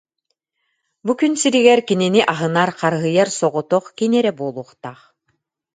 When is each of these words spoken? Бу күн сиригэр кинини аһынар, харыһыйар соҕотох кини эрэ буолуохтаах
Бу 1.05 1.11
күн 1.19 1.33
сиригэр 1.41 1.79
кинини 1.89 2.21
аһынар, 2.33 2.69
харыһыйар 2.79 3.29
соҕотох 3.39 3.85
кини 3.97 4.17
эрэ 4.21 4.31
буолуохтаах 4.39 5.01